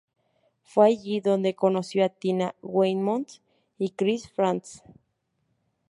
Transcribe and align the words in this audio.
Fue 0.63 0.87
allí 0.87 1.19
dónde 1.21 1.53
conoció 1.53 2.03
a 2.03 2.09
Tina 2.09 2.55
Weymouth 2.63 3.39
y 3.77 3.91
Chris 3.91 4.27
Frantz. 4.31 4.81